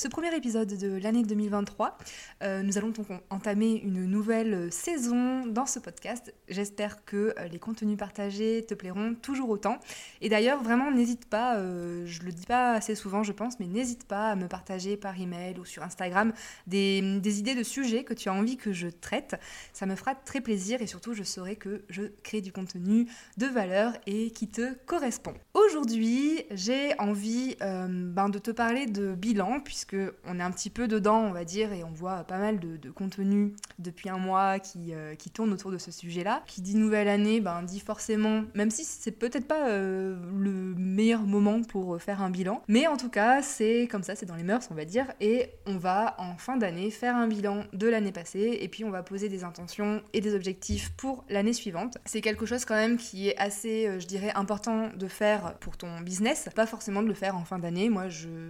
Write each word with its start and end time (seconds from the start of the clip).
ce 0.00 0.08
premier 0.08 0.34
épisode 0.34 0.78
de 0.78 0.96
l'année 0.96 1.22
2023. 1.24 1.98
Euh, 2.42 2.62
nous 2.62 2.78
allons 2.78 2.88
donc 2.88 3.08
entamer 3.28 3.82
une 3.84 4.06
nouvelle 4.06 4.72
saison 4.72 5.44
dans 5.44 5.66
ce 5.66 5.78
podcast. 5.78 6.32
J'espère 6.48 7.04
que 7.04 7.34
euh, 7.38 7.48
les 7.48 7.58
contenus 7.58 7.98
partagés 7.98 8.64
te 8.66 8.72
plairont 8.72 9.14
toujours 9.14 9.50
autant. 9.50 9.78
Et 10.22 10.30
d'ailleurs, 10.30 10.62
vraiment, 10.62 10.90
n'hésite 10.90 11.26
pas, 11.26 11.56
euh, 11.56 12.06
je 12.06 12.22
le 12.22 12.32
dis 12.32 12.46
pas 12.46 12.72
assez 12.72 12.94
souvent, 12.94 13.22
je 13.22 13.32
pense, 13.32 13.60
mais 13.60 13.66
n'hésite 13.66 14.04
pas 14.04 14.30
à 14.30 14.36
me 14.36 14.48
partager 14.48 14.96
par 14.96 15.20
email 15.20 15.58
ou 15.58 15.66
sur 15.66 15.82
Instagram 15.82 16.32
des, 16.66 17.20
des 17.20 17.38
idées 17.38 17.54
de 17.54 17.62
sujets 17.62 18.02
que 18.02 18.14
tu 18.14 18.30
as 18.30 18.32
envie 18.32 18.56
que 18.56 18.72
je 18.72 18.88
traite. 18.88 19.38
Ça 19.74 19.84
me 19.84 19.96
fera 19.96 20.14
très 20.14 20.40
plaisir 20.40 20.80
et 20.80 20.86
surtout, 20.86 21.12
je 21.12 21.24
saurai 21.24 21.56
que 21.56 21.84
je 21.90 22.04
crée 22.22 22.40
du 22.40 22.52
contenu 22.52 23.06
de 23.36 23.44
valeur 23.44 23.92
et 24.06 24.30
qui 24.30 24.48
te 24.48 24.72
correspond. 24.86 25.34
Aujourd'hui, 25.52 26.42
j'ai 26.52 26.98
envie 26.98 27.56
ben, 27.60 28.30
de 28.30 28.38
te 28.38 28.50
parler 28.50 28.86
de 28.86 29.14
bilan, 29.14 29.60
puisque 29.60 29.89
on 30.26 30.38
est 30.38 30.42
un 30.42 30.50
petit 30.50 30.70
peu 30.70 30.88
dedans, 30.88 31.20
on 31.20 31.32
va 31.32 31.44
dire, 31.44 31.72
et 31.72 31.84
on 31.84 31.90
voit 31.90 32.24
pas 32.24 32.38
mal 32.38 32.58
de, 32.58 32.90
contenu 32.90 33.54
depuis 33.78 34.08
un 34.08 34.18
mois 34.18 34.58
qui, 34.58 34.92
euh, 34.92 35.14
tourne 35.32 35.52
autour 35.52 35.70
de 35.70 35.78
ce 35.78 35.90
sujet-là. 35.90 36.42
Qui 36.46 36.60
dit 36.60 36.74
nouvelle 36.74 37.08
année, 37.08 37.40
ben, 37.40 37.62
dit 37.62 37.80
forcément, 37.80 38.42
même 38.54 38.70
si 38.70 38.84
c'est 38.84 39.12
peut-être 39.12 39.46
pas 39.46 39.68
euh, 39.68 40.16
le 40.36 40.74
meilleur 40.76 41.22
moment 41.22 41.62
pour 41.62 42.00
faire 42.00 42.20
un 42.22 42.30
bilan, 42.30 42.62
mais 42.68 42.86
en 42.86 42.96
tout 42.96 43.10
cas, 43.10 43.42
c'est 43.42 43.86
comme 43.90 44.02
ça, 44.02 44.16
c'est 44.16 44.26
dans 44.26 44.34
les 44.34 44.42
mœurs, 44.42 44.68
on 44.70 44.74
va 44.74 44.84
dire, 44.84 45.06
et 45.20 45.50
on 45.66 45.76
va 45.76 46.16
en 46.18 46.36
fin 46.36 46.56
d'année 46.56 46.90
faire 46.90 47.14
un 47.14 47.28
bilan 47.28 47.64
de 47.72 47.88
l'année 47.88 48.12
passée, 48.12 48.58
et 48.60 48.68
puis 48.68 48.84
on 48.84 48.90
va 48.90 49.02
poser 49.02 49.28
des 49.28 49.44
intentions 49.44 50.02
et 50.12 50.20
des 50.20 50.34
objectifs 50.34 50.90
pour 50.96 51.24
l'année 51.28 51.52
suivante. 51.52 51.98
C'est 52.04 52.20
quelque 52.20 52.46
chose 52.46 52.64
quand 52.64 52.74
même 52.74 52.96
qui 52.96 53.28
est 53.28 53.36
assez, 53.38 53.86
euh, 53.86 54.00
je 54.00 54.06
dirais, 54.06 54.32
important 54.34 54.90
de 54.96 55.08
faire 55.08 55.54
pour 55.60 55.76
ton 55.76 56.00
business, 56.00 56.48
pas 56.54 56.66
forcément 56.66 57.02
de 57.02 57.08
le 57.08 57.14
faire 57.14 57.36
en 57.36 57.44
fin 57.44 57.58
d'année. 57.58 57.88
Moi, 57.88 58.08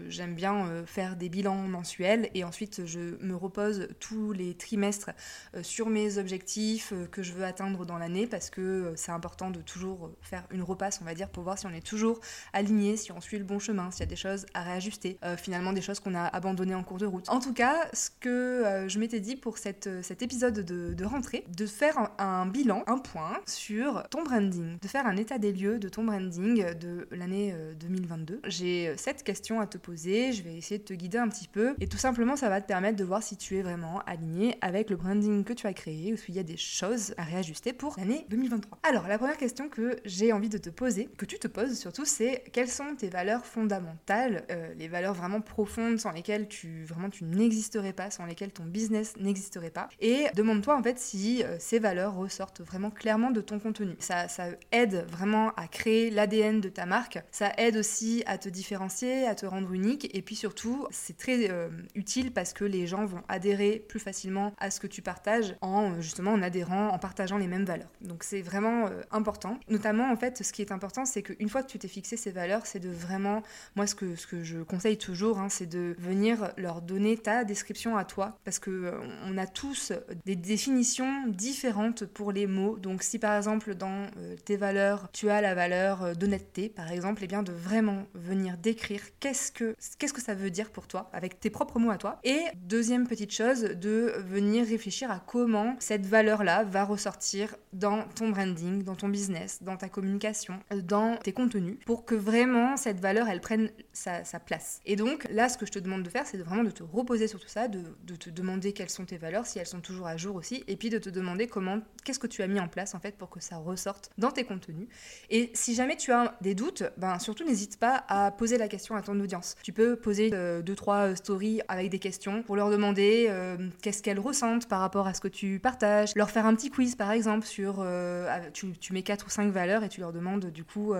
j'aime 0.09 0.35
bien 0.35 0.85
faire 0.87 1.17
des 1.17 1.30
bilan 1.31 1.55
mensuel 1.55 2.29
et 2.35 2.45
ensuite 2.45 2.85
je 2.85 3.17
me 3.25 3.35
repose 3.35 3.89
tous 4.01 4.33
les 4.33 4.55
trimestres 4.55 5.11
euh, 5.55 5.63
sur 5.63 5.89
mes 5.89 6.19
objectifs 6.19 6.93
euh, 6.93 7.07
que 7.07 7.23
je 7.23 7.33
veux 7.33 7.45
atteindre 7.45 7.87
dans 7.87 7.99
l'année 7.99 8.27
parce 8.27 8.51
que 8.51 8.61
euh, 8.61 8.93
c'est 8.97 9.13
important 9.13 9.51
de 9.51 9.61
toujours 9.61 10.11
faire 10.21 10.45
une 10.51 10.63
repasse, 10.63 11.01
on 11.01 11.05
va 11.05 11.15
dire, 11.15 11.29
pour 11.29 11.45
voir 11.45 11.59
si 11.59 11.67
on 11.67 11.73
est 11.73 11.87
toujours 11.87 12.21
aligné, 12.53 12.97
si 12.97 13.13
on 13.13 13.21
suit 13.21 13.39
le 13.39 13.45
bon 13.45 13.59
chemin, 13.59 13.91
s'il 13.91 14.01
y 14.01 14.03
a 14.03 14.07
des 14.07 14.17
choses 14.17 14.47
à 14.55 14.63
réajuster, 14.63 15.19
finalement 15.37 15.73
des 15.73 15.81
choses 15.81 16.01
qu'on 16.01 16.15
a 16.15 16.25
abandonnées 16.25 16.75
en 16.75 16.83
cours 16.83 16.99
de 16.99 17.07
route. 17.07 17.29
En 17.29 17.41
tout 17.41 17.53
cas, 17.53 17.89
ce 17.93 18.11
que 18.21 18.87
je 18.89 18.99
m'étais 18.99 19.21
dit 19.21 19.37
pour 19.37 19.59
cette, 19.59 19.89
cet 20.03 20.23
épisode 20.23 20.61
de, 20.61 21.05
rentrée, 21.05 21.45
de 21.57 21.67
faire 21.67 21.99
un, 21.99 22.11
un, 22.19 22.47
bilan, 22.47 22.83
un 22.87 22.99
point 22.99 23.39
sur 23.47 24.03
ton 24.11 24.23
branding, 24.23 24.79
de 24.81 24.89
faire 24.89 25.07
un 25.07 25.17
état 25.17 25.39
des 25.39 25.53
lieux 25.53 25.79
de 25.79 25.89
ton 25.89 26.05
branding 26.05 26.75
de 26.75 27.07
l'année 27.11 27.55
2022. 27.79 28.41
J'ai 28.47 28.97
sept 28.97 29.23
questions 29.23 29.61
à 29.61 29.67
te 29.67 29.79
poser, 29.79 30.33
je 30.33 30.43
vais 30.43 30.57
essayer 30.57 30.79
de 30.79 30.85
te 30.85 30.95
guider 30.95 31.10
un 31.19 31.29
petit 31.29 31.49
peu. 31.49 31.75
Et 31.81 31.87
tout 31.87 31.99
simplement, 31.99 32.37
ça 32.37 32.49
va 32.49 32.61
te 32.61 32.67
permettre 32.67 32.97
de 32.97 33.05
voir 33.05 33.23
si 33.23 33.37
tu 33.37 33.57
es 33.59 33.63
vraiment 33.63 34.01
aligné 34.07 34.57
avec 34.61 34.91
le 34.91 34.97
branding 34.97 35.45
que 35.45 35.53
tu 35.53 35.67
as 35.67 35.73
créé 35.73 36.13
ou 36.13 36.17
s'il 36.17 36.35
y 36.35 36.39
a 36.39 36.43
des 36.43 36.57
choses 36.57 37.15
à 37.17 37.25
réajuster 37.25 37.73
pour 37.73 37.95
l'année 37.99 38.27
2023. 38.31 38.79
Alors, 38.83 39.09
la 39.09 39.19
première 39.19 39.37
question 39.37 39.69
que 39.69 39.97
j'ai 40.05 40.33
envie 40.33 40.49
de 40.49 40.59
te 40.59 40.71
poser, 40.71 41.09
que 41.17 41.25
tu 41.25 41.39
te 41.39 41.49
poses 41.49 41.79
surtout, 41.79 42.05
c'est 42.05 42.45
quelles 42.53 42.69
sont 42.69 42.95
tes 42.97 43.09
valeurs 43.09 43.47
fondamentales, 43.47 44.45
euh, 44.51 44.73
les 44.75 44.89
valeurs 44.89 45.15
vraiment 45.15 45.41
profondes 45.41 45.99
sans 45.99 46.11
lesquelles 46.13 46.49
tu 46.49 46.85
vraiment 46.85 47.11
tu 47.11 47.25
n'existerais 47.25 47.93
pas, 47.93 48.11
sans 48.11 48.27
lesquelles 48.27 48.53
ton 48.53 48.65
business 48.65 49.15
n'existerait 49.19 49.71
pas? 49.71 49.89
Et 50.01 50.27
demande-toi 50.35 50.77
en 50.77 50.83
fait 50.83 50.99
si 50.99 51.43
euh, 51.43 51.57
ces 51.59 51.79
valeurs 51.79 52.15
ressortent 52.15 52.61
vraiment 52.61 52.91
clairement 52.91 53.31
de 53.31 53.41
ton 53.41 53.59
contenu. 53.59 53.95
Ça, 53.99 54.29
ça 54.29 54.47
aide 54.73 55.07
vraiment 55.09 55.51
à 55.57 55.69
créer 55.69 56.11
l'ADN 56.11 56.61
de 56.61 56.69
ta 56.69 56.87
marque. 56.87 57.19
Ça 57.31 57.53
aide 57.59 57.77
aussi 57.77 58.23
à 58.27 58.39
te 58.39 58.49
différencier, 58.49 59.27
à 59.27 59.35
te 59.35 59.47
rendre 59.47 59.73
unique. 59.73 60.09
Et 60.15 60.23
puis 60.23 60.37
surtout, 60.37 60.87
c'est 61.01 61.17
très 61.17 61.51
euh, 61.51 61.69
utile 61.95 62.33
parce 62.33 62.53
que 62.53 62.65
les 62.65 62.87
gens 62.87 63.07
vont 63.07 63.23
adhérer 63.29 63.85
plus 63.89 64.01
facilement 64.01 64.53
à 64.59 64.71
ce 64.71 64.81
que 64.81 64.87
tu 64.87 65.03
partages 65.03 65.57
en 65.63 65.93
euh, 65.93 66.01
justement 66.01 66.33
en 66.33 66.43
adhérant, 66.43 66.89
en 66.89 66.99
partageant 66.99 67.39
les 67.39 67.49
mêmes 67.49 67.65
valeurs. 67.65 67.91
Donc 68.03 68.23
c'est 68.23 68.43
vraiment 68.43 68.87
euh, 68.87 69.01
important. 69.11 69.59
Notamment 69.69 70.11
en 70.13 70.17
fait, 70.17 70.43
ce 70.43 70.53
qui 70.53 70.63
est 70.63 70.73
important, 70.73 71.05
c'est 71.05 71.23
qu'une 71.23 71.49
fois 71.49 71.63
que 71.63 71.69
tu 71.69 71.79
t'es 71.79 71.89
fixé 71.89 72.17
ces 72.17 72.31
valeurs, 72.31 72.67
c'est 72.67 72.81
de 72.81 72.91
vraiment, 72.91 73.43
moi 73.77 73.87
ce 73.87 73.95
que, 73.95 74.15
ce 74.15 74.27
que 74.27 74.43
je 74.43 74.59
conseille 74.59 74.99
toujours, 74.99 75.39
hein, 75.39 75.49
c'est 75.49 75.67
de 75.67 75.97
venir 75.99 76.53
leur 76.57 76.83
donner 76.83 77.17
ta 77.17 77.45
description 77.45 77.97
à 77.97 78.05
toi 78.05 78.39
parce 78.45 78.59
que 78.59 78.93
on 79.27 79.39
a 79.39 79.47
tous 79.47 79.93
des 80.27 80.37
définitions 80.37 81.27
différentes 81.29 82.05
pour 82.05 82.33
les 82.33 82.47
mots. 82.47 82.77
Donc 82.77 83.03
si 83.03 83.19
par 83.19 83.37
exemple 83.37 83.75
dans 83.75 84.07
tes 84.45 84.57
valeurs, 84.57 85.09
tu 85.13 85.31
as 85.31 85.41
la 85.41 85.55
valeur 85.55 86.15
d'honnêteté 86.17 86.69
par 86.69 86.91
exemple, 86.91 87.23
et 87.23 87.25
eh 87.25 87.29
bien 87.29 87.43
de 87.43 87.53
vraiment 87.53 88.05
venir 88.15 88.57
décrire 88.59 89.01
qu'est-ce 89.21 89.53
que 89.53 89.75
que 90.13 90.21
ça 90.21 90.35
veut 90.35 90.51
dire 90.51 90.71
pour 90.71 90.87
toi 90.91 91.09
avec 91.13 91.41
tes 91.41 91.49
propres 91.49 91.79
mots 91.79 91.91
à 91.91 91.97
toi. 91.97 92.19
Et 92.25 92.41
deuxième 92.65 93.07
petite 93.07 93.33
chose, 93.33 93.63
de 93.63 94.13
venir 94.19 94.67
réfléchir 94.67 95.11
à 95.11 95.21
comment 95.21 95.77
cette 95.79 96.05
valeur-là 96.05 96.65
va 96.65 96.85
ressortir 96.85 97.57
dans 97.73 98.03
ton 98.15 98.31
branding, 98.31 98.83
dans 98.83 98.97
ton 98.97 99.09
business, 99.09 99.63
dans 99.63 99.77
ta 99.77 99.89
communication, 99.89 100.61
dans 100.83 101.17
tes 101.17 101.33
contenus, 101.33 101.79
pour 101.87 102.05
que 102.05 102.15
vraiment 102.15 102.77
cette 102.77 103.01
valeur, 103.01 103.29
elle 103.29 103.41
prenne 103.41 103.71
sa, 103.93 104.23
place. 104.45 104.81
Et 104.87 104.97
donc 104.97 105.29
là, 105.31 105.49
ce 105.49 105.59
que 105.59 105.67
je 105.67 105.73
te 105.73 105.79
demande 105.79 106.03
de 106.03 106.09
faire, 106.09 106.27
c'est 106.27 106.39
vraiment 106.39 106.65
de 106.65 106.71
te 106.71 106.83
reposer 106.83 107.29
sur 107.29 107.39
tout 107.39 107.49
ça, 107.49 107.69
de, 107.69 107.83
te 108.17 108.31
demander 108.31 108.73
quelles 108.73 108.91
sont 108.91 109.05
tes 109.05 109.19
valeurs, 109.19 109.47
si 109.47 109.59
elles 109.59 109.67
sont 109.67 109.81
toujours 109.81 110.07
à 110.07 110.17
jour 110.17 110.35
aussi, 110.35 110.65
et 110.67 110.77
puis 110.77 110.89
de 110.89 110.99
te 110.99 111.11
demander 111.11 111.47
comment, 111.47 111.81
qu'est-ce 112.05 112.19
que 112.19 112.27
tu 112.27 112.43
as 112.43 112.49
mis 112.49 112.59
en 112.59 112.69
place 112.69 112.95
en 112.95 113.01
fait 113.01 113.17
pour 113.17 113.29
que 113.29 113.41
ça 113.41 113.57
ressorte 113.59 114.11
dans 114.19 114.31
tes 114.31 114.45
contenus. 114.45 114.89
Et 115.29 115.51
si 115.55 115.75
jamais 115.75 115.97
tu 115.97 116.11
as 116.13 116.37
des 116.41 116.55
doutes, 116.55 116.85
ben 116.97 117.19
surtout 117.19 117.45
n'hésite 117.45 117.79
pas 117.79 118.05
à 118.09 118.31
poser 118.31 118.59
la 118.59 118.69
question 118.69 118.97
à 118.97 119.03
ton 119.03 119.19
audience. 119.21 119.57
Tu 119.63 119.73
peux 119.73 119.97
poser 119.97 120.31
euh, 120.33 120.63
deux 120.63 120.75
trois 120.81 121.11
euh, 121.11 121.15
stories 121.15 121.61
avec 121.69 121.91
des 121.91 121.99
questions 121.99 122.43
pour 122.43 122.57
leur 122.57 122.71
demander 122.71 123.27
euh, 123.29 123.69
qu'est-ce 123.83 124.03
qu'elles 124.03 124.19
ressentent 124.19 124.67
par 124.67 124.81
rapport 124.81 125.07
à 125.07 125.13
ce 125.13 125.21
que 125.21 125.29
tu 125.29 125.59
partages, 125.59 126.15
leur 126.17 126.31
faire 126.31 126.47
un 126.47 126.55
petit 126.55 126.71
quiz 126.71 126.97
par 126.97 127.13
exemple 127.13 127.47
sur 127.47 127.81
euh, 127.81 128.39
tu, 128.55 128.73
tu, 128.79 128.95
mets 128.95 129.03
quatre 129.03 129.27
ou 129.27 129.31
cinq 129.31 129.53
valeurs 129.53 129.85
et 129.85 129.91
tu 129.91 130.01
leur 130.01 130.13
demandes 130.13 130.47
du 130.47 130.65
coup 130.65 130.95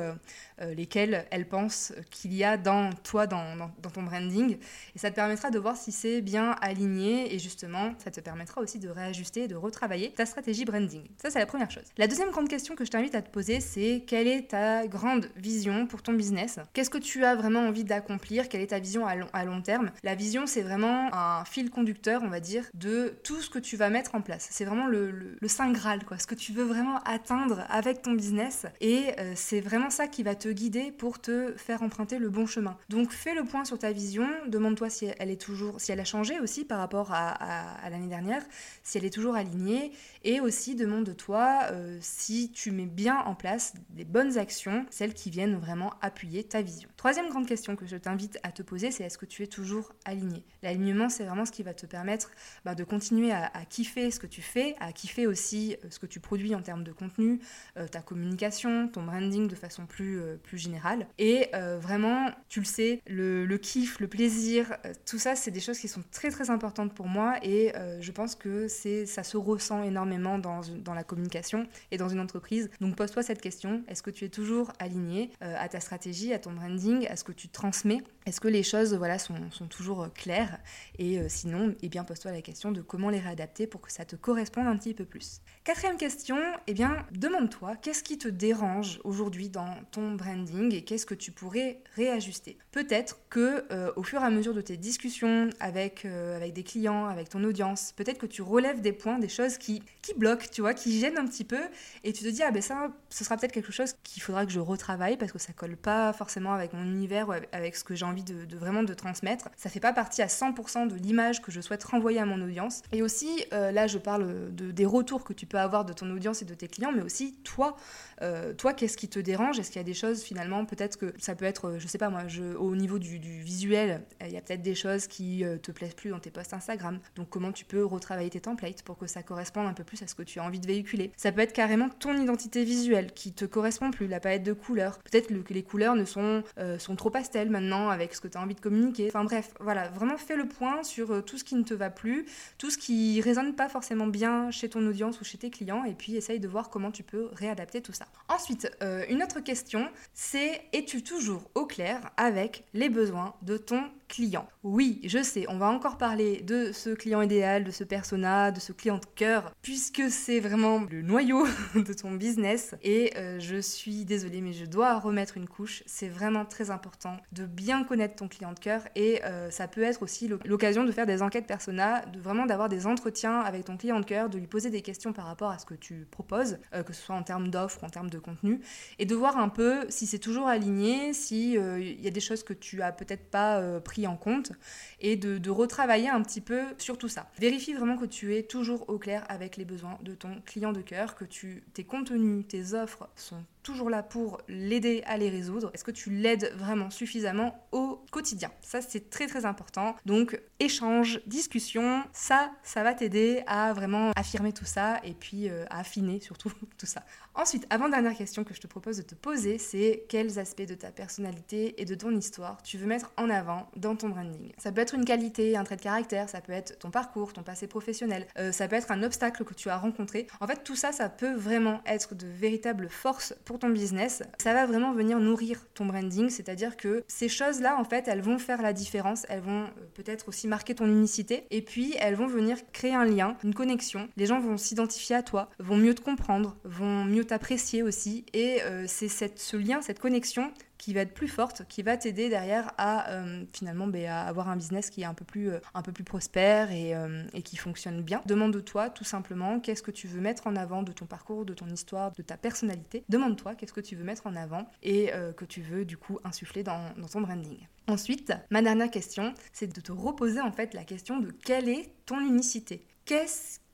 lesquelles 0.61 1.25
elles 1.31 1.49
pensent 1.49 1.95
qu'il 2.11 2.35
y 2.35 2.45
a 2.45 2.59
dans 2.59 2.91
toi, 3.03 3.27
dans, 3.27 3.57
dans, 3.57 3.91
ton 3.91 4.03
branding. 4.03 4.59
Et 4.95 4.99
ça 4.99 5.11
te 5.11 5.15
permettra 5.15 5.51
de 5.51 5.59
voir 5.59 5.77
si 5.77 5.93
c'est 5.93 6.21
bien 6.21 6.55
aligné 6.61 7.35
et 7.35 7.39
justement 7.39 7.95
ça 7.99 8.11
te 8.11 8.21
permettra 8.21 8.61
aussi 8.61 8.79
de 8.79 8.89
réajuster 8.91 9.45
et 9.45 9.49
de 9.49 9.57
retravailler 9.57 10.13
ta 10.13 10.27
stratégie 10.27 10.67
branding. 10.67 11.05
Ça 11.17 11.31
c'est 11.31 11.39
la 11.39 11.47
première 11.47 11.71
chose. 11.71 11.85
La 11.97 12.07
deuxième 12.07 12.31
grande 12.31 12.49
question 12.49 12.75
que 12.75 12.85
je 12.85 12.91
t'invite 12.91 13.15
à 13.15 13.23
te 13.23 13.31
poser 13.31 13.61
c'est 13.61 14.05
quelle 14.07 14.27
est 14.27 14.51
ta 14.51 14.87
grande 14.87 15.31
vision 15.37 15.87
pour 15.87 16.03
ton 16.03 16.13
business? 16.13 16.59
Qu'est-ce 16.75 16.91
que 16.91 16.99
tu 16.99 17.25
as 17.25 17.35
vraiment 17.35 17.61
envie 17.61 17.85
d'accomplir? 17.85 18.49
Quelle 18.49 18.61
est 18.61 18.69
ta 18.69 18.79
vision 18.79 19.07
à 19.07 19.45
long 19.45 19.63
terme? 19.63 19.70
La 20.03 20.15
vision, 20.15 20.47
c'est 20.47 20.63
vraiment 20.63 21.15
un 21.15 21.45
fil 21.45 21.71
conducteur, 21.71 22.23
on 22.23 22.29
va 22.29 22.41
dire, 22.41 22.65
de 22.75 23.15
tout 23.25 23.41
ce 23.41 23.51
que 23.51 23.59
tu 23.59 23.77
vas 23.77 23.91
mettre 23.91 24.15
en 24.15 24.21
place. 24.21 24.49
C'est 24.51 24.65
vraiment 24.65 24.87
le, 24.87 25.11
le, 25.11 25.49
Saint 25.49 25.73
Graal, 25.73 26.05
quoi, 26.05 26.19
ce 26.19 26.27
que 26.27 26.35
tu 26.35 26.53
veux 26.53 26.65
vraiment 26.65 26.99
atteindre 27.05 27.65
avec 27.69 28.03
ton 28.03 28.13
business. 28.13 28.67
Et 28.81 29.13
euh, 29.19 29.33
c'est 29.35 29.61
vraiment 29.61 29.91
ça 29.91 30.07
qui 30.07 30.23
va 30.23 30.35
te 30.35 30.49
guider 30.49 30.93
pour 30.93 31.21
te 31.21 31.55
faire 31.57 31.83
emprunter 31.83 32.19
le 32.19 32.31
bon 32.31 32.47
chemin. 32.47 32.77
Donc 32.89 33.13
fais 33.13 33.35
le 33.35 33.45
point 33.45 33.65
sur 33.65 33.79
ta 33.79 33.93
vision, 33.93 34.29
demande-toi 34.47 34.91
si 34.91 35.07
elle 35.19 35.31
est 35.31 35.41
toujours, 35.41 35.81
si 35.81 35.93
elle 35.93 36.01
a 36.01 36.05
changé 36.05 36.41
aussi 36.41 36.65
par 36.65 36.79
rapport 36.79 37.13
à, 37.13 37.89
l'année 37.91 38.09
dernière, 38.09 38.43
si 38.83 38.99
elle 38.99 39.05
est 39.05 39.13
toujours 39.13 39.35
alignée, 39.35 39.93
et 40.25 40.41
aussi 40.41 40.75
demande-toi 40.75 41.61
euh, 41.73 41.99
si 42.01 42.51
tu 42.53 42.71
mets 42.71 42.87
bien 42.87 43.19
en 43.19 43.35
place 43.35 43.75
des 43.91 44.05
bonnes 44.05 44.39
actions, 44.39 44.87
celles 44.91 45.15
qui 45.15 45.31
viennent 45.31 45.57
vraiment 45.57 45.95
appuyer 46.01 46.45
ta 46.45 46.63
vision. 46.63 46.89
Troisième 46.97 47.29
grande 47.29 47.47
question 47.47 47.77
que 47.77 47.87
je 47.87 47.97
t'invite 47.97 48.39
à 48.43 48.53
te 48.53 48.63
poser, 48.63 48.91
c'est 48.91 49.05
est-ce 49.05 49.19
que 49.19 49.27
tu 49.27 49.43
es 49.43 49.47
toujours 49.47 49.60
toujours 49.61 49.93
aligné. 50.07 50.43
L'alignement, 50.63 51.11
c'est 51.11 51.25
vraiment 51.25 51.45
ce 51.45 51.53
qui 51.53 51.63
va 51.63 51.75
te 51.75 51.85
permettre 51.85 52.31
bah, 52.65 52.75
de 52.75 52.83
continuer 52.83 53.31
à, 53.31 53.51
kiffer 53.69 54.11
ce 54.11 54.19
que 54.19 54.27
tu 54.27 54.41
fais, 54.41 54.75
à 54.81 54.91
kiffer 54.93 55.27
aussi 55.27 55.77
euh, 55.85 55.89
ce 55.91 55.99
que 55.99 56.07
tu 56.07 56.19
produis 56.19 56.55
en 56.55 56.63
termes 56.63 56.83
de 56.83 56.93
contenu, 56.93 57.41
euh, 57.77 57.87
ta 57.87 58.01
communication, 58.01 58.89
ton 58.89 59.03
branding 59.03 59.49
de 59.49 59.55
façon 59.55 59.85
plus, 59.85 60.19
euh, 60.19 60.37
plus 60.43 60.57
générale. 60.57 61.07
Et 61.19 61.51
vraiment, 61.81 62.31
tu 62.49 62.61
le 62.61 62.65
sais, 62.65 63.03
le, 63.07 63.45
le 63.45 63.59
kiff, 63.59 64.01
le 64.01 64.09
plaisir, 64.09 64.77
tout 65.05 65.19
ça, 65.19 65.37
c'est 65.37 65.51
des 65.51 65.61
choses 65.61 65.79
qui 65.79 65.89
sont 65.89 66.03
très 66.11 66.31
très 66.31 66.49
importantes 66.49 66.95
pour 66.95 67.07
moi 67.07 67.37
et 67.43 67.73
je 68.01 68.13
pense 68.13 68.35
que 68.35 68.69
c'est 68.69 69.05
ça 69.07 69.23
se 69.23 69.37
ressent 69.37 69.83
énormément 69.83 70.39
dans, 70.39 70.61
dans 70.79 70.95
la 70.95 71.05
communication 71.05 71.67
et 71.91 71.97
dans 71.97 72.09
une 72.09 72.21
entreprise. 72.21 72.71
Donc 72.81 72.97
pose-toi 72.97 73.23
cette 73.23 73.41
question, 73.41 73.83
est-ce 73.89 74.03
que 74.03 74.11
tu 74.11 74.25
es 74.25 74.29
toujours 74.29 74.73
aligné 74.79 75.31
à 75.41 75.69
ta 75.69 75.81
stratégie, 75.81 76.33
à 76.33 76.39
ton 76.39 76.53
branding, 76.53 77.07
à 77.09 77.17
ce 77.17 77.25
que 77.25 77.33
tu 77.33 77.49
transmets? 77.49 78.03
Est-ce 78.27 78.41
que 78.41 78.49
les 78.49 78.63
choses 78.63 78.95
voilà, 78.95 79.19
sont, 79.19 79.35
sont 79.51 79.67
toujours 79.67 80.13
claires 80.13 80.59
et 80.99 81.19
euh, 81.19 81.27
sinon, 81.29 81.75
eh 81.83 81.89
bien, 81.89 82.05
pose-toi 82.05 82.33
la 82.33 82.43
question 82.43 82.73
de 82.73 82.81
comment 82.81 83.11
les 83.11 83.19
réadapter 83.19 83.67
pour 83.67 83.81
que 83.81 83.93
ça 83.93 84.05
te 84.05 84.17
corresponde 84.17 84.67
un 84.67 84.77
petit 84.77 84.95
peu 84.95 85.05
plus. 85.05 85.41
Quatrième 85.65 85.97
question, 85.97 86.39
eh 86.67 86.75
bien, 86.75 87.07
demande-toi 87.13 87.77
qu'est-ce 87.77 88.03
qui 88.03 88.19
te 88.19 88.29
dérange 88.29 89.01
aujourd'hui 89.05 89.49
dans 89.49 89.75
ton 89.91 90.13
branding 90.13 90.75
et 90.75 90.83
qu'est-ce 90.83 91.07
que 91.07 91.15
tu 91.15 91.33
pourrais 91.33 91.83
réajuster? 91.97 92.59
Peut-être 92.73 93.19
que 93.29 93.65
euh, 93.71 93.93
au 93.97 94.03
fur 94.03 94.21
et 94.21 94.25
à 94.25 94.31
mesure 94.31 94.55
de 94.55 94.61
tes 94.61 94.77
discussions 94.77 95.51
avec, 95.61 96.05
euh, 96.05 96.37
avec 96.37 96.53
des 96.53 96.63
clients, 96.63 97.07
avec 97.07 97.29
ton 97.29 97.45
audience, 97.45 97.93
peut-être 97.97 98.19
que 98.19 98.27
tu 98.27 98.43
relèves 98.43 98.81
des 98.81 98.93
points, 98.93 99.19
des 99.19 99.29
choses 99.29 99.59
qui, 99.59 99.83
qui 100.03 100.15
bloquent, 100.15 100.47
tu 100.51 100.61
vois, 100.61 100.75
qui 100.75 100.99
gênent 100.99 101.19
un 101.19 101.27
petit 101.27 101.45
peu 101.45 101.61
et 102.05 102.13
tu 102.13 102.25
te 102.25 102.29
dis, 102.29 102.43
ah 102.43 102.51
ben 102.51 102.63
ça, 102.63 102.93
ce 103.09 103.25
sera 103.25 103.37
peut-être 103.37 103.53
quelque 103.53 103.73
chose 103.73 103.95
qu'il 104.03 104.23
faudra 104.23 104.47
que 104.47 104.53
je 104.53 104.61
retravaille 104.61 105.17
parce 105.17 105.33
que 105.33 105.39
ça 105.39 105.53
colle 105.53 105.77
pas 105.77 106.13
forcément 106.13 106.53
avec 106.53 106.73
mon 106.73 106.85
univers 106.85 107.29
ou 107.29 107.33
avec 107.53 107.77
ce 107.77 107.85
que 107.85 107.95
j'ai 107.95 108.05
envie 108.05 108.25
de, 108.25 108.45
de, 108.45 108.57
vraiment 108.57 108.83
de 108.83 108.95
transmettre. 108.95 109.40
Ça 109.57 109.71
fait 109.71 109.81
pas 109.81 109.93
partie 109.93 110.23
à 110.23 110.27
100% 110.27 110.89
de 110.89 110.95
l'image 110.95 111.43
que 111.43 111.51
je 111.51 111.61
souhaite 111.61 111.85
renvoyer 111.85 112.21
à 112.21 112.27
mon 112.27 112.41
audience. 112.43 112.83
Et 112.93 113.03
aussi, 113.03 113.45
euh, 113.53 113.71
là, 113.73 113.87
je 113.87 113.99
parle 113.99 114.55
de, 114.55 114.71
des 114.71 114.87
retours 114.87 115.25
que 115.25 115.33
tu 115.33 115.47
peux 115.47 115.59
avoir 115.59 115.85
de 115.85 115.93
ton 115.93 116.11
audience 116.11 116.43
et 116.43 116.45
de 116.45 116.55
tes 116.55 116.69
clients, 116.69 116.93
mais 116.93 117.03
aussi 117.03 117.35
toi, 117.45 117.77
euh, 118.23 118.53
toi, 118.55 118.73
qu'est-ce 118.73 118.97
qui 118.97 119.09
te 119.09 119.19
dérange? 119.19 119.59
Est-ce 119.59 119.71
qu'il 119.71 119.79
y 119.79 119.85
a 119.85 119.85
des 119.85 119.95
choses 119.95 120.23
finalement, 120.23 120.65
peut-être 120.65 120.97
que 120.97 121.15
ça 121.19 121.35
peut 121.35 121.45
être, 121.45 121.77
je 121.79 121.87
sais 121.87 121.99
pas 121.99 122.11
moi, 122.11 122.23
au 122.59 122.77
niveau 122.77 122.99
du, 122.99 123.19
visuel, 123.19 124.03
il 124.21 124.33
y 124.33 124.37
a 124.37 124.41
peut-être 124.41 124.63
des 124.63 124.75
choses 124.75 125.07
qui 125.07 125.45
euh, 125.45 125.57
te 125.57 125.73
plaisent 125.73 125.95
plus 125.95 126.11
dans 126.11 126.19
tes 126.19 126.31
posts 126.31 126.53
Instagram. 126.53 126.99
Donc 127.17 127.29
comment 127.29 127.53
tu 127.53 127.65
peux 127.65 127.85
retravailler 127.85 128.31
tes 128.31 128.41
templates 128.41 128.83
pour 128.83 128.99
que 128.99 129.07
ça 129.07 129.23
corresponde 129.23 129.67
un 129.67 129.73
peu 129.73 129.85
plus 129.85 130.03
à 130.03 130.07
ce 130.07 130.15
que 130.15 130.23
tu 130.23 130.39
as 130.41 130.45
envie 130.45 130.61
de 130.61 130.67
véhiculer? 130.67 131.13
Ça 131.17 131.33
peut 131.33 131.41
être 131.41 131.53
carrément 131.53 131.89
ton 131.89 132.17
identité 132.21 132.65
visuelle 132.65 133.13
qui 133.13 133.33
te 133.33 133.45
correspond 133.45 133.91
plus, 133.91 134.07
la 134.07 134.21
palette 134.21 134.43
de 134.43 134.53
couleurs. 134.53 134.99
Peut-être 134.99 135.29
que 135.45 135.55
les 135.55 135.63
couleurs 135.63 135.95
ne 135.95 136.05
sont, 136.05 136.43
sont 136.79 136.97
trop 136.97 137.11
pastel 137.11 137.51
maintenant 137.51 137.89
avec 137.89 138.15
ce 138.15 138.21
que 138.21 138.29
tu 138.29 138.39
as 138.39 138.41
envie 138.41 138.55
de 138.55 138.61
communiquer. 138.61 139.11
Bref, 139.25 139.53
voilà, 139.61 139.89
vraiment 139.89 140.17
fais 140.17 140.37
le 140.37 140.47
point 140.47 140.83
sur 140.83 141.13
euh, 141.13 141.21
tout 141.21 141.39
ce 141.39 141.45
qui 141.45 141.55
ne 141.55 141.63
te 141.63 141.75
va 141.75 141.91
plus, 141.91 142.27
tout 142.59 142.71
ce 142.71 142.79
qui 142.79 143.21
résonne 143.21 143.55
pas 143.55 143.69
forcément 143.69 144.07
bien 144.07 144.51
chez 144.51 144.69
ton 144.69 144.87
audience 144.87 145.21
ou 145.21 145.25
chez 145.25 145.39
tes 145.39 145.51
clients, 145.51 145.85
et 145.85 145.95
puis 145.95 146.17
essaye 146.17 146.41
de 146.41 146.49
voir 146.49 146.71
comment 146.71 146.91
tu 146.91 147.03
peux 147.03 147.29
réadapter 147.33 147.81
tout 147.81 147.93
ça. 147.93 148.07
Ensuite, 148.29 148.71
euh, 148.83 149.05
une 149.09 149.23
autre 149.23 149.41
question, 149.41 149.89
c'est 150.15 150.63
es-tu 150.73 151.03
toujours 151.03 151.51
au 151.55 151.67
clair 151.67 152.11
avec 152.17 152.65
les 152.75 152.89
besoins 152.89 153.35
de 153.43 153.57
ton 153.57 153.85
client 154.11 154.49
Oui, 154.63 155.01
je 155.05 155.23
sais, 155.23 155.47
on 155.49 155.57
va 155.57 155.71
encore 155.71 155.97
parler 155.97 156.43
de 156.43 156.73
ce 156.73 156.91
client 156.91 157.23
idéal, 157.23 157.65
de 157.65 157.71
ce 157.71 157.85
persona, 157.85 158.51
de 158.51 158.61
ce 158.61 158.73
client 158.73 158.99
de 158.99 159.07
cœur, 159.15 159.53
puisque 159.63 160.11
c'est 160.11 160.41
vraiment 160.41 160.81
le 160.91 161.03
noyau 161.03 161.47
de 161.75 161.93
ton 161.93 162.13
business. 162.13 162.75
Et 162.83 163.13
euh, 163.17 163.39
je 163.41 163.61
suis 163.61 164.05
désolée, 164.05 164.41
mais 164.41 164.53
je 164.53 164.67
dois 164.67 164.99
remettre 164.99 165.37
une 165.37 165.49
couche. 165.49 165.83
C'est 165.87 166.09
vraiment 166.09 166.45
très 166.45 166.71
important 166.71 167.17
de 167.33 167.47
bien 167.47 167.85
connaître 167.85 168.17
ton 168.17 168.29
client 168.29 168.53
de 168.53 168.59
cœur, 168.59 168.83
et 168.97 169.23
ça 169.51 169.69
peut 169.69 169.83
être 169.83 170.03
aussi 170.03 170.31
l'occasion 170.45 170.85
de 170.85 170.93
faire 170.93 171.07
des 171.07 171.23
enquêtes 171.23 171.47
persona, 171.47 172.05
de 172.07 172.19
vraiment 172.19 172.47
d'avoir 172.47 172.69
des 172.69 172.87
entretiens 172.87 173.41
avec 173.41 173.65
ton 173.65 173.77
client 173.77 174.01
de 174.01 174.05
cœur, 174.05 174.29
de 174.29 174.39
lui 174.39 174.47
poser 174.47 174.71
des 174.71 174.83
questions 174.83 175.13
par 175.13 175.27
rapport 175.27 175.51
à 175.51 175.59
ce 175.59 175.67
que 175.67 175.75
tu 175.75 176.07
proposes, 176.11 176.59
euh, 176.75 176.83
que 176.83 176.93
ce 176.93 177.03
soit 177.03 177.15
en 177.15 177.23
termes 177.23 177.49
d'offres 177.49 177.85
en 177.85 177.89
termes 177.89 178.11
de 178.11 178.19
contenu, 178.19 178.61
et 178.99 179.07
de 179.07 179.15
voir 179.15 179.39
un 179.39 179.49
peu 179.49 179.87
si 179.89 180.07
c'est 180.07 180.19
toujours 180.19 180.49
aligné, 180.49 181.13
si 181.13 181.57
euh, 181.57 181.81
il 181.81 182.01
y 182.01 182.09
a 182.09 182.11
des 182.11 182.21
choses 182.21 182.43
que 182.43 182.53
tu 182.53 182.83
as 182.83 182.93
peut-être 182.93 183.31
pas 183.31 183.59
euh, 183.59 183.81
en 184.07 184.17
compte, 184.17 184.53
et 185.01 185.17
de, 185.17 185.39
de, 185.39 185.51
retravailler 185.51 186.09
un 186.09 186.23
petit 186.23 186.41
peu 186.41 186.63
sur 186.79 186.99
tout 186.99 187.09
ça. 187.09 187.31
Vérifie 187.39 187.75
vraiment 187.75 187.97
que 187.97 188.07
tu 188.07 188.35
es 188.37 188.43
toujours 188.43 188.89
au 188.89 188.99
clair 188.99 189.25
avec 189.29 189.57
les 189.57 189.65
besoins 189.65 189.99
de 190.03 190.15
ton 190.15 190.41
client 190.45 190.73
de 190.73 190.81
cœur, 190.81 191.15
que 191.15 191.25
tu, 191.25 191.63
tes 191.75 191.85
contenus, 191.85 192.47
tes 192.49 192.75
offres 192.75 193.09
sont 193.17 193.45
toujours 193.63 193.91
là 193.91 194.03
pour 194.03 194.39
l'aider 194.49 195.03
à 195.07 195.17
les 195.17 195.31
résoudre 195.31 195.71
Est-ce 195.75 195.85
que 195.85 195.91
tu 195.91 196.11
l'aides 196.11 196.53
vraiment 196.57 196.91
suffisamment 196.91 197.67
au 197.73 198.05
quotidien? 198.11 198.51
Ça, 198.63 198.81
c'est 198.81 199.11
très 199.11 199.27
très 199.27 199.45
important. 199.45 199.97
Donc, 200.07 200.41
échange, 200.59 201.21
discussion, 201.27 202.03
ça, 202.13 202.51
ça 202.63 202.83
va 202.83 202.95
t'aider 202.95 203.43
à 203.47 203.73
vraiment 203.73 204.13
affirmer 204.17 204.53
tout 204.53 204.65
ça 204.65 205.01
et 205.05 205.15
puis 205.15 205.49
euh, 205.49 205.65
à 205.71 205.81
affiner 205.81 206.21
surtout 206.21 206.51
tout 206.79 206.87
ça. 206.87 207.03
Ensuite, 207.35 207.67
avant-dernière 207.71 208.17
question 208.17 208.45
que 208.45 208.55
je 208.55 208.61
te 208.61 208.67
propose 208.67 208.97
de 208.99 209.03
te 209.03 209.15
poser, 209.15 209.59
c'est 209.59 210.05
quels 210.09 210.39
aspects 210.39 210.67
de 210.67 210.75
ta 210.75 210.91
personnalité 210.91 211.81
et 211.81 211.85
de 211.85 211.95
ton 211.95 212.11
histoire 212.11 212.63
tu 212.63 212.77
veux 212.77 212.87
mettre 212.87 213.13
en 213.17 213.31
avant 213.31 213.71
dans 213.77 213.97
ton 213.97 214.09
branding? 214.09 214.53
Ça 214.59 214.73
peut 214.73 214.81
être 214.81 214.95
une 214.95 215.05
qualité, 215.05 215.57
un 215.57 215.65
trait 215.65 215.77
de 215.77 215.83
caractère, 215.83 216.29
ça 216.29 216.41
peut 216.41 216.53
être 216.53 216.79
ton 216.79 216.91
parcours, 216.91 217.33
ton 217.33 217.43
passé 217.43 217.67
professionnel, 217.67 218.27
euh, 218.39 218.53
ça 218.53 218.69
peut 218.69 218.77
être 218.77 218.91
un 218.91 219.03
obstacle 219.03 219.45
que 219.45 219.55
tu 219.55 219.69
as 219.71 219.79
rencontré. 219.79 220.27
En 220.41 220.47
fait, 220.47 220.63
tout 220.65 220.77
ça, 220.77 220.93
ça 220.93 221.09
peut 221.09 221.35
vraiment 221.35 221.81
être 221.87 222.15
de 222.15 222.27
véritables 222.27 222.89
forces 222.89 223.35
ton 223.59 223.71
business. 223.71 224.23
Ça 224.39 224.55
va 224.55 224.67
vraiment 224.67 224.93
venir 224.93 225.19
nourrir 225.19 225.67
ton 225.75 225.87
branding, 225.87 226.31
c'est-à-dire 226.31 226.77
que 226.77 227.05
ces 227.09 227.29
choses-là, 227.29 227.77
en 227.79 227.85
fait, 227.85 228.09
elles 228.09 228.23
vont 228.23 228.39
faire 228.39 228.63
la 228.63 228.73
différence, 228.73 229.27
elles 229.29 229.41
vont 229.41 229.65
euh, 229.65 229.87
peut-être 229.95 230.29
aussi 230.29 230.49
marquer 230.49 230.75
ton 230.75 230.87
unicité, 230.87 231.45
et 231.51 231.63
puis 231.63 231.95
elles 231.99 232.15
vont 232.15 232.27
venir 232.27 232.59
créer 232.73 232.95
un 232.95 233.05
lien, 233.05 233.37
une 233.45 233.55
connexion. 233.55 234.09
Les 234.17 234.27
gens 234.27 234.41
vont 234.41 234.57
s'identifier 234.57 235.17
à 235.17 235.23
toi, 235.23 235.51
vont 235.59 235.77
mieux 235.77 235.95
te 235.95 236.01
comprendre, 236.01 236.57
vont 236.65 237.05
mieux 237.05 237.25
t'apprécier 237.25 237.83
aussi, 237.83 238.25
et 238.33 238.63
euh, 238.63 238.85
c'est 238.87 239.09
ce 239.09 239.57
lien, 239.57 239.83
cette 239.83 240.01
connexion 240.01 240.53
qui 240.81 240.95
va 240.95 241.03
être 241.03 241.13
plus 241.13 241.29
forte, 241.29 241.69
qui 241.69 241.83
va 241.83 241.99
t'aider 241.99 242.31
derrière 242.31 242.73
à 242.79 243.11
euh, 243.11 243.45
finalement 243.53 243.87
ben, 243.87 244.09
avoir 244.09 244.49
un 244.49 244.57
business 244.57 244.89
qui 244.89 245.03
est 245.03 245.05
un 245.05 245.13
peu 245.13 245.27
plus, 245.27 245.51
euh, 245.51 245.61
prospère 246.07 246.73
et, 246.73 246.95
euh, 246.95 247.23
et 247.35 247.43
qui 247.43 247.59
fonctionne 247.59 248.03
bien. 248.03 248.23
Demande-toi 248.25 248.89
tout 248.89 249.05
simplement 249.05 249.61
qu'est-ce 249.61 249.83
que 249.83 249.91
tu 249.91 250.09
veux 250.09 250.23
mettre 250.23 250.47
en 250.47 250.57
avant 250.57 250.83
de 250.83 250.93
ton 250.93 251.05
parcours, 251.05 251.45
de 251.45 251.53
ton 251.53 251.69
histoire, 251.69 252.13
de 252.13 252.23
ta 252.23 252.39
personnalité. 252.39 253.05
Demande-toi 253.11 253.55
qu'est-ce 253.55 253.75
que 253.75 253.83
tu 253.83 253.95
veux 253.95 254.05
mettre 254.05 254.27
en 254.27 254.35
avant 254.35 254.67
et 254.83 255.11
que 255.37 255.45
tu 255.45 255.61
veux 255.61 255.85
du 255.85 255.99
coup 255.99 256.19
insuffler 256.25 256.63
dans, 256.63 256.81
dans 256.97 257.09
ton 257.09 257.21
branding. 257.21 257.59
Ensuite, 257.87 258.33
ma 258.49 258.63
dernière 258.63 258.91
question, 258.91 259.35
c'est 259.53 259.67
de 259.67 259.81
te 259.81 259.93
reposer 259.93 260.41
en 260.41 260.53
fait 260.53 260.73
la 260.73 260.85
question 260.85 261.21
de 261.21 261.31
quelle 261.31 261.69
est 261.69 261.93
ton 262.07 262.21
unicité? 262.21 262.87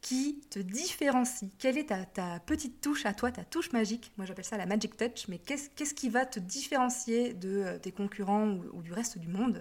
Qui 0.06 0.38
te 0.50 0.60
différencie. 0.60 1.50
Quelle 1.58 1.76
est 1.76 1.88
ta, 1.88 2.38
petite 2.38 2.80
touche 2.80 3.06
à 3.06 3.12
toi, 3.12 3.32
ta 3.32 3.42
touche 3.42 3.72
magique? 3.72 4.12
Moi 4.16 4.24
j'appelle 4.24 4.44
ça 4.44 4.56
la 4.56 4.64
magic 4.64 4.96
touch, 4.96 5.26
mais 5.26 5.38
qu'est-ce 5.38 5.94
qui 5.94 6.08
va 6.10 6.24
te 6.24 6.38
différencier 6.38 7.34
de 7.34 7.48
euh, 7.48 7.78
tes 7.80 7.90
concurrents 7.90 8.56
ou, 8.72 8.82
du 8.82 8.92
reste 8.92 9.18
du 9.18 9.26
monde? 9.26 9.60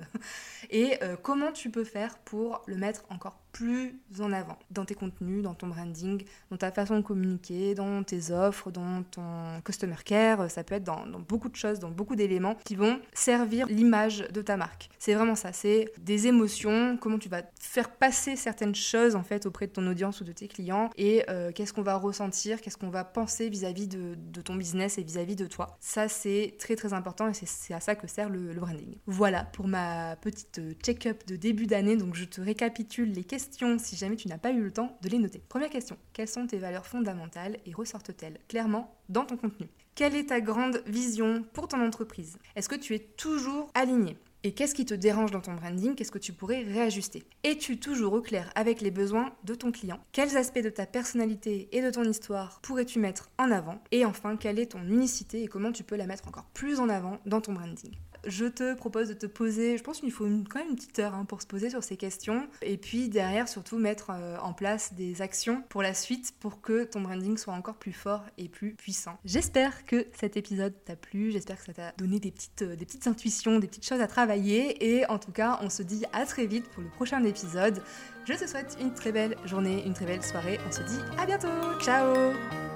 Et 0.69 1.03
euh, 1.03 1.15
comment 1.19 1.51
tu 1.51 1.71
peux 1.71 1.83
faire 1.83 2.19
pour 2.19 2.61
le 2.67 2.75
mettre 2.75 3.05
encore 3.09 3.39
plus 3.55 3.95
en 4.19 4.33
avant 4.33 4.59
dans 4.69 4.83
tes 4.83 4.95
contenus, 4.95 5.41
dans 5.41 5.53
ton 5.53 5.67
branding, 5.67 6.25
dans 6.51 6.57
ta 6.57 6.71
façon 6.71 6.97
de 6.97 7.01
communiquer, 7.01 7.73
dans 7.73 8.03
tes 8.03 8.31
offres, 8.31 8.69
dans 8.69 9.03
ton 9.03 9.61
customer 9.63 9.95
care. 10.03 10.51
Ça 10.51 10.65
peut 10.65 10.75
être 10.75 10.83
dans, 10.83 11.05
beaucoup 11.25 11.47
de 11.47 11.55
choses, 11.55 11.79
dans 11.79 11.89
beaucoup 11.89 12.17
d'éléments 12.17 12.55
qui 12.65 12.75
vont 12.75 12.99
servir 13.13 13.67
l'image 13.67 14.27
de 14.33 14.41
ta 14.41 14.57
marque. 14.57 14.89
C'est 14.99 15.13
vraiment 15.13 15.35
ça, 15.35 15.53
c'est 15.53 15.89
des 15.99 16.27
émotions, 16.27 16.97
comment 16.99 17.17
tu 17.17 17.29
vas 17.29 17.43
faire 17.57 17.91
passer 17.91 18.35
certaines 18.35 18.75
choses 18.75 19.15
en 19.15 19.23
fait 19.23 19.45
auprès 19.45 19.67
de 19.67 19.71
ton 19.71 19.87
audience 19.87 20.19
ou 20.19 20.25
de 20.25 20.33
tes 20.33 20.49
clients 20.49 20.89
et 20.97 21.23
euh, 21.29 21.53
qu'est-ce 21.53 21.71
qu'on 21.71 21.81
va 21.81 21.95
ressentir, 21.95 22.59
qu'est-ce 22.59 22.77
qu'on 22.77 22.89
va 22.89 23.05
penser 23.05 23.47
vis-à-vis 23.47 23.87
de, 23.87 24.17
ton 24.41 24.55
business 24.55 24.97
et 24.97 25.03
vis-à-vis 25.03 25.37
de 25.37 25.47
toi. 25.47 25.77
Ça 25.79 26.09
c'est 26.09 26.55
très 26.59 26.75
très 26.75 26.91
important 26.91 27.29
et 27.29 27.33
c'est 27.33 27.73
à 27.73 27.79
ça 27.79 27.95
que 27.95 28.05
sert 28.05 28.27
le, 28.27 28.51
le 28.51 28.59
branding. 28.59 28.97
Voilà 29.05 29.45
pour 29.45 29.69
ma 29.69 30.17
petite 30.17 30.59
check-up 30.83 31.25
de 31.25 31.37
début 31.37 31.67
d'année. 31.67 31.95
Donc 31.95 32.15
je 32.15 32.25
te 32.25 32.41
récapitule 32.41 33.13
les 33.13 33.23
questions 33.23 33.44
si 33.79 33.95
jamais 33.95 34.15
tu 34.15 34.27
n'as 34.27 34.37
pas 34.37 34.51
eu 34.51 34.61
le 34.61 34.71
temps 34.71 34.97
de 35.01 35.09
les 35.09 35.19
noter. 35.19 35.41
Première 35.49 35.69
question, 35.69 35.97
quelles 36.13 36.27
sont 36.27 36.47
tes 36.47 36.57
valeurs 36.57 36.85
fondamentales 36.85 37.57
et 37.65 37.73
ressortent-elles 37.73 38.39
clairement 38.47 38.95
dans 39.09 39.25
ton 39.25 39.37
contenu? 39.37 39.67
Quelle 39.95 40.15
est 40.15 40.27
ta 40.27 40.41
grande 40.41 40.83
vision 40.87 41.45
pour 41.53 41.67
ton 41.67 41.85
entreprise? 41.85 42.37
Est-ce 42.55 42.69
que 42.69 42.75
tu 42.75 42.95
es 42.95 42.99
toujours 42.99 43.71
aligné? 43.73 44.17
Et 44.43 44.53
qu'est-ce 44.53 44.75
qui 44.75 44.85
te 44.85 44.93
dérange 44.93 45.31
dans 45.31 45.41
ton 45.41 45.55
branding? 45.55 45.95
Qu'est-ce 45.95 46.11
que 46.11 46.19
tu 46.19 46.31
pourrais 46.31 46.61
réajuster? 46.61 47.23
Es-tu 47.43 47.79
toujours 47.79 48.13
au 48.13 48.21
clair 48.21 48.51
avec 48.53 48.79
les 48.79 48.91
besoins 48.91 49.33
de 49.43 49.55
ton 49.55 49.71
client? 49.71 49.99
Quels 50.11 50.37
aspects 50.37 50.59
de 50.59 50.69
ta 50.69 50.85
personnalité 50.85 51.67
et 51.71 51.81
de 51.81 51.89
ton 51.89 52.03
histoire 52.03 52.59
pourrais-tu 52.61 52.99
mettre 52.99 53.31
en 53.39 53.49
avant? 53.49 53.81
Et 53.91 54.05
enfin, 54.05 54.37
quelle 54.37 54.59
est 54.59 54.73
ton 54.73 54.83
unicité 54.83 55.41
et 55.41 55.47
comment 55.47 55.71
tu 55.71 55.83
peux 55.83 55.95
la 55.95 56.05
mettre 56.05 56.27
encore 56.27 56.45
plus 56.53 56.79
en 56.79 56.89
avant 56.89 57.17
dans 57.25 57.41
ton 57.41 57.53
branding? 57.53 57.95
Je 58.25 58.45
te 58.45 58.73
propose 58.73 59.09
de 59.09 59.13
te 59.13 59.25
poser, 59.25 59.77
je 59.77 59.83
pense 59.83 59.99
qu'il 59.99 60.11
faut 60.11 60.25
quand 60.49 60.59
même 60.59 60.69
une 60.69 60.75
petite 60.75 60.99
heure 60.99 61.13
hein, 61.13 61.25
pour 61.25 61.41
se 61.41 61.47
poser 61.47 61.69
sur 61.69 61.83
ces 61.83 61.97
questions. 61.97 62.47
Et 62.61 62.77
puis 62.77 63.09
derrière, 63.09 63.47
surtout 63.47 63.77
mettre 63.77 64.11
euh, 64.11 64.37
en 64.41 64.53
place 64.53 64.93
des 64.93 65.21
actions 65.21 65.63
pour 65.69 65.81
la 65.81 65.93
suite 65.93 66.33
pour 66.39 66.61
que 66.61 66.83
ton 66.83 67.01
branding 67.01 67.37
soit 67.37 67.53
encore 67.53 67.75
plus 67.75 67.93
fort 67.93 68.23
et 68.37 68.49
plus 68.49 68.73
puissant. 68.73 69.17
J'espère 69.25 69.85
que 69.85 70.07
cet 70.17 70.37
épisode 70.37 70.73
t'a 70.85 70.95
plu, 70.95 71.31
j'espère 71.31 71.57
que 71.57 71.65
ça 71.65 71.73
t'a 71.73 71.91
donné 71.97 72.19
des 72.19 72.31
petites, 72.31 72.61
euh, 72.61 72.75
des 72.75 72.85
petites 72.85 73.07
intuitions, 73.07 73.59
des 73.59 73.67
petites 73.67 73.87
choses 73.87 74.01
à 74.01 74.07
travailler. 74.07 74.95
Et 74.95 75.05
en 75.07 75.19
tout 75.19 75.31
cas, 75.31 75.59
on 75.61 75.69
se 75.69 75.83
dit 75.83 76.03
à 76.13 76.25
très 76.25 76.45
vite 76.45 76.67
pour 76.69 76.83
le 76.83 76.89
prochain 76.89 77.23
épisode. 77.23 77.81
Je 78.25 78.33
te 78.33 78.47
souhaite 78.47 78.77
une 78.81 78.93
très 78.93 79.11
belle 79.11 79.35
journée, 79.45 79.83
une 79.85 79.93
très 79.93 80.05
belle 80.05 80.23
soirée. 80.23 80.59
On 80.67 80.71
se 80.71 80.81
dit 80.81 80.99
à 81.17 81.25
bientôt. 81.25 81.47
Ciao 81.79 82.74